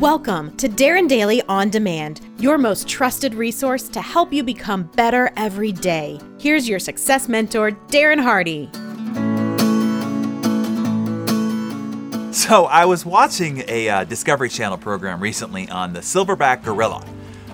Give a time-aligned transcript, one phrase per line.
[0.00, 5.30] Welcome to Darren Daily On Demand, your most trusted resource to help you become better
[5.36, 6.18] every day.
[6.38, 8.70] Here's your success mentor, Darren Hardy.
[12.32, 17.04] So, I was watching a uh, Discovery Channel program recently on the silverback gorilla.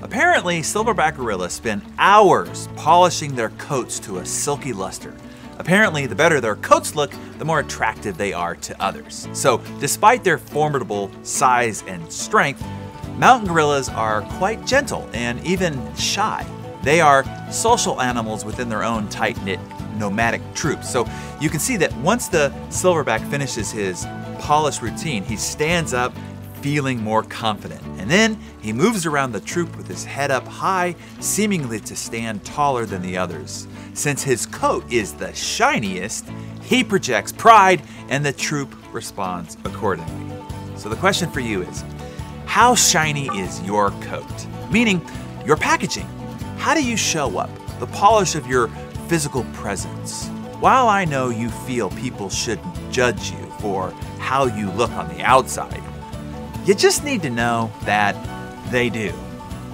[0.02, 5.12] Apparently, silverback gorillas spend hours polishing their coats to a silky luster.
[5.58, 9.28] Apparently, the better their coats look, the more attractive they are to others.
[9.32, 12.64] So, despite their formidable size and strength,
[13.16, 16.46] mountain gorillas are quite gentle and even shy.
[16.82, 19.60] They are social animals within their own tight knit
[19.96, 20.90] nomadic troops.
[20.90, 21.08] So,
[21.40, 24.06] you can see that once the silverback finishes his
[24.38, 26.12] polish routine, he stands up
[26.66, 27.80] feeling more confident.
[28.00, 32.44] And then he moves around the troop with his head up high, seemingly to stand
[32.44, 33.68] taller than the others.
[33.94, 36.26] Since his coat is the shiniest,
[36.62, 40.36] he projects pride and the troop responds accordingly.
[40.74, 41.84] So the question for you is
[42.46, 44.46] how shiny is your coat?
[44.68, 45.00] Meaning,
[45.44, 46.08] your packaging.
[46.56, 47.50] How do you show up?
[47.78, 48.66] The polish of your
[49.06, 50.26] physical presence.
[50.58, 55.22] While I know you feel people shouldn't judge you for how you look on the
[55.22, 55.80] outside,
[56.66, 58.16] you just need to know that
[58.70, 59.12] they do.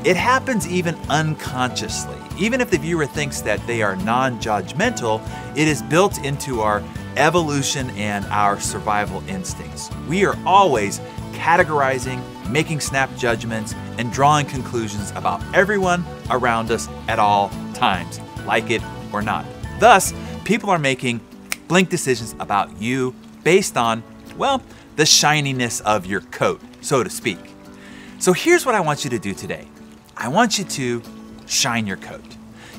[0.05, 2.17] It happens even unconsciously.
[2.39, 5.27] Even if the viewer thinks that they are non judgmental,
[5.57, 6.83] it is built into our
[7.17, 9.91] evolution and our survival instincts.
[10.09, 10.99] We are always
[11.33, 18.71] categorizing, making snap judgments, and drawing conclusions about everyone around us at all times, like
[18.71, 19.47] it or not.
[19.79, 20.13] Thus,
[20.45, 21.21] people are making
[21.69, 24.03] blink decisions about you based on,
[24.37, 24.63] well,
[24.97, 27.39] the shininess of your coat so to speak.
[28.19, 29.67] So here's what I want you to do today
[30.17, 31.03] I want you to
[31.47, 32.25] shine your coat.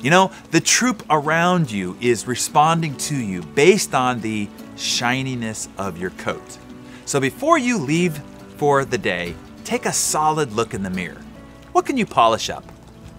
[0.00, 5.98] You know, the troop around you is responding to you based on the shininess of
[5.98, 6.58] your coat.
[7.06, 8.18] So before you leave
[8.58, 11.20] for the day, take a solid look in the mirror.
[11.72, 12.64] What can you polish up?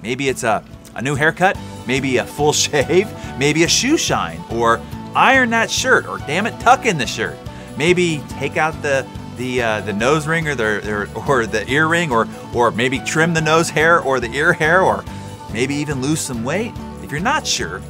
[0.04, 0.64] Maybe it's a,
[0.94, 4.80] a new haircut, maybe a full shave, maybe a shoe shine, or
[5.16, 7.38] iron that shirt, or damn it, tuck in the shirt.
[7.78, 12.28] Maybe take out the the uh, the nose ring or the or the earring or
[12.54, 15.04] or maybe trim the nose hair or the ear hair or
[15.52, 16.72] maybe even lose some weight.
[17.04, 17.82] If you're not sure,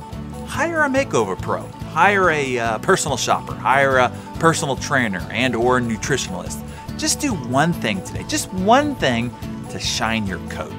[0.47, 1.61] hire a makeover pro.
[1.91, 3.55] Hire a uh, personal shopper.
[3.55, 6.61] Hire a personal trainer and or nutritionalist.
[6.97, 8.23] Just do one thing today.
[8.27, 9.33] Just one thing
[9.69, 10.73] to shine your coat.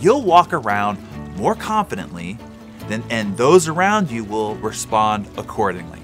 [0.00, 0.98] You'll walk around
[1.36, 2.38] more confidently
[2.88, 6.00] than and those around you will respond accordingly.